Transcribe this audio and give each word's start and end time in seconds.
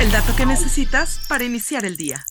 El 0.00 0.10
dato 0.10 0.34
que 0.34 0.46
necesitas 0.46 1.20
para 1.28 1.44
iniciar 1.44 1.84
el 1.84 1.96
día. 1.96 2.24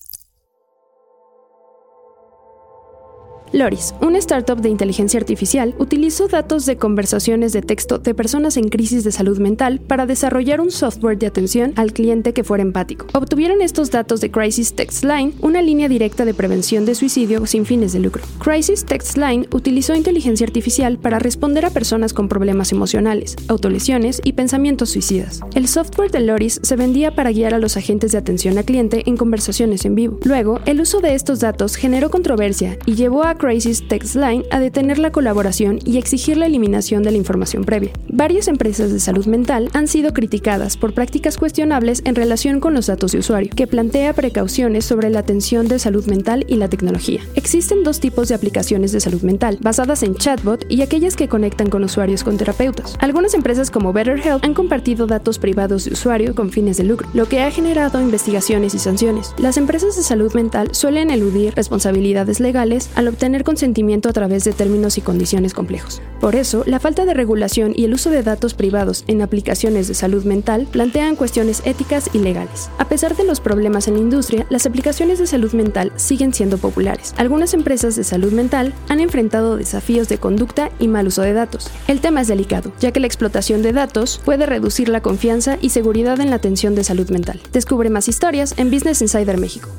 Loris, 3.53 3.93
una 3.99 4.17
startup 4.17 4.61
de 4.61 4.69
inteligencia 4.69 5.19
artificial, 5.19 5.75
utilizó 5.77 6.29
datos 6.29 6.65
de 6.65 6.77
conversaciones 6.77 7.51
de 7.51 7.61
texto 7.61 7.97
de 7.97 8.13
personas 8.13 8.55
en 8.55 8.69
crisis 8.69 9.03
de 9.03 9.11
salud 9.11 9.39
mental 9.39 9.81
para 9.81 10.05
desarrollar 10.05 10.61
un 10.61 10.71
software 10.71 11.17
de 11.17 11.27
atención 11.27 11.73
al 11.75 11.91
cliente 11.91 12.31
que 12.31 12.45
fuera 12.45 12.61
empático. 12.61 13.07
Obtuvieron 13.13 13.61
estos 13.61 13.91
datos 13.91 14.21
de 14.21 14.31
Crisis 14.31 14.73
Text 14.73 15.03
Line, 15.03 15.33
una 15.41 15.61
línea 15.61 15.89
directa 15.89 16.23
de 16.23 16.33
prevención 16.33 16.85
de 16.85 16.95
suicidio 16.95 17.45
sin 17.45 17.65
fines 17.65 17.91
de 17.91 17.99
lucro. 17.99 18.23
Crisis 18.39 18.85
Text 18.85 19.17
Line 19.17 19.47
utilizó 19.51 19.95
inteligencia 19.95 20.47
artificial 20.47 20.97
para 20.97 21.19
responder 21.19 21.65
a 21.65 21.71
personas 21.71 22.13
con 22.13 22.29
problemas 22.29 22.71
emocionales, 22.71 23.35
autolesiones 23.49 24.21
y 24.23 24.31
pensamientos 24.31 24.91
suicidas. 24.91 25.41
El 25.55 25.67
software 25.67 26.11
de 26.11 26.21
Loris 26.21 26.61
se 26.63 26.77
vendía 26.77 27.15
para 27.15 27.31
guiar 27.31 27.53
a 27.53 27.59
los 27.59 27.75
agentes 27.75 28.13
de 28.13 28.17
atención 28.17 28.57
al 28.57 28.63
cliente 28.63 29.03
en 29.07 29.17
conversaciones 29.17 29.83
en 29.83 29.95
vivo. 29.95 30.19
Luego, 30.23 30.61
el 30.65 30.79
uso 30.79 31.01
de 31.01 31.15
estos 31.15 31.41
datos 31.41 31.75
generó 31.75 32.09
controversia 32.09 32.77
y 32.85 32.95
llevó 32.95 33.23
a 33.23 33.40
Crisis 33.41 33.87
Text 33.87 34.15
Line 34.15 34.45
a 34.51 34.59
detener 34.59 34.99
la 34.99 35.11
colaboración 35.11 35.79
y 35.83 35.97
exigir 35.97 36.37
la 36.37 36.45
eliminación 36.45 37.01
de 37.01 37.09
la 37.09 37.17
información 37.17 37.63
previa. 37.63 37.91
Varias 38.07 38.47
empresas 38.47 38.93
de 38.93 38.99
salud 38.99 39.25
mental 39.25 39.69
han 39.73 39.87
sido 39.87 40.13
criticadas 40.13 40.77
por 40.77 40.93
prácticas 40.93 41.39
cuestionables 41.39 42.03
en 42.05 42.13
relación 42.13 42.59
con 42.59 42.75
los 42.75 42.85
datos 42.85 43.13
de 43.13 43.17
usuario, 43.17 43.49
que 43.55 43.65
plantea 43.65 44.13
precauciones 44.13 44.85
sobre 44.85 45.09
la 45.09 45.19
atención 45.19 45.67
de 45.67 45.79
salud 45.79 46.05
mental 46.05 46.45
y 46.47 46.57
la 46.57 46.67
tecnología. 46.67 47.21
Existen 47.33 47.83
dos 47.83 47.99
tipos 47.99 48.29
de 48.29 48.35
aplicaciones 48.35 48.91
de 48.91 48.99
salud 48.99 49.23
mental, 49.23 49.57
basadas 49.59 50.03
en 50.03 50.13
chatbot 50.13 50.63
y 50.69 50.83
aquellas 50.83 51.15
que 51.15 51.27
conectan 51.27 51.71
con 51.71 51.83
usuarios 51.83 52.23
con 52.23 52.37
terapeutas. 52.37 52.95
Algunas 52.99 53.33
empresas 53.33 53.71
como 53.71 53.91
BetterHelp 53.91 54.45
han 54.45 54.53
compartido 54.53 55.07
datos 55.07 55.39
privados 55.39 55.85
de 55.85 55.93
usuario 55.93 56.35
con 56.35 56.51
fines 56.51 56.77
de 56.77 56.83
lucro, 56.83 57.09
lo 57.15 57.27
que 57.27 57.41
ha 57.41 57.49
generado 57.49 57.99
investigaciones 57.99 58.75
y 58.75 58.79
sanciones. 58.79 59.33
Las 59.39 59.57
empresas 59.57 59.95
de 59.95 60.03
salud 60.03 60.31
mental 60.35 60.75
suelen 60.75 61.09
eludir 61.09 61.55
responsabilidades 61.55 62.39
legales 62.39 62.91
al 62.93 63.07
obtener 63.07 63.30
consentimiento 63.43 64.09
a 64.09 64.13
través 64.13 64.43
de 64.43 64.51
términos 64.51 64.97
y 64.97 65.01
condiciones 65.01 65.53
complejos. 65.53 66.01
Por 66.19 66.35
eso, 66.35 66.63
la 66.65 66.79
falta 66.79 67.05
de 67.05 67.13
regulación 67.13 67.73
y 67.75 67.85
el 67.85 67.93
uso 67.93 68.09
de 68.09 68.23
datos 68.23 68.53
privados 68.53 69.03
en 69.07 69.21
aplicaciones 69.21 69.87
de 69.87 69.93
salud 69.93 70.23
mental 70.23 70.67
plantean 70.69 71.15
cuestiones 71.15 71.61
éticas 71.65 72.09
y 72.13 72.19
legales. 72.19 72.69
A 72.77 72.87
pesar 72.87 73.15
de 73.15 73.23
los 73.23 73.39
problemas 73.39 73.87
en 73.87 73.95
la 73.95 74.01
industria, 74.01 74.45
las 74.49 74.65
aplicaciones 74.65 75.19
de 75.19 75.27
salud 75.27 75.53
mental 75.53 75.91
siguen 75.95 76.33
siendo 76.33 76.57
populares. 76.57 77.13
Algunas 77.17 77.53
empresas 77.53 77.95
de 77.95 78.03
salud 78.03 78.33
mental 78.33 78.73
han 78.89 78.99
enfrentado 78.99 79.57
desafíos 79.57 80.09
de 80.09 80.17
conducta 80.17 80.71
y 80.79 80.87
mal 80.87 81.07
uso 81.07 81.21
de 81.21 81.33
datos. 81.33 81.69
El 81.87 82.01
tema 82.01 82.21
es 82.21 82.27
delicado, 82.27 82.71
ya 82.79 82.91
que 82.91 82.99
la 82.99 83.07
explotación 83.07 83.61
de 83.61 83.73
datos 83.73 84.21
puede 84.23 84.45
reducir 84.45 84.89
la 84.89 85.01
confianza 85.01 85.57
y 85.61 85.69
seguridad 85.69 86.19
en 86.19 86.29
la 86.29 86.35
atención 86.35 86.75
de 86.75 86.83
salud 86.83 87.09
mental. 87.09 87.39
Descubre 87.51 87.89
más 87.89 88.07
historias 88.07 88.53
en 88.57 88.71
Business 88.71 89.01
Insider 89.01 89.37
México. 89.37 89.69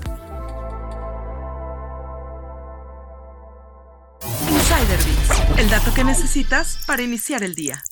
El 5.58 5.70
dato 5.70 5.94
que 5.94 6.02
necesitas 6.02 6.78
para 6.86 7.02
iniciar 7.02 7.44
el 7.44 7.54
día. 7.54 7.84